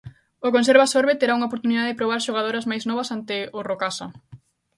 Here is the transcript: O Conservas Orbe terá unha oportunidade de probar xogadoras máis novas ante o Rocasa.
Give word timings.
O 0.45 0.47
Conservas 0.55 0.95
Orbe 0.99 1.19
terá 1.19 1.33
unha 1.37 1.49
oportunidade 1.49 1.89
de 1.91 1.97
probar 1.99 2.25
xogadoras 2.27 2.67
máis 2.71 2.83
novas 2.89 3.11
ante 3.15 3.35
o 3.57 3.59
Rocasa. 3.69 4.07